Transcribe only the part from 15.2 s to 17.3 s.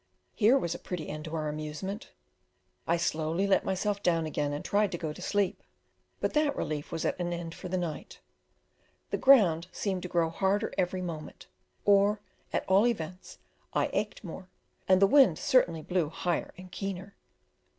certainly blew higher and keener.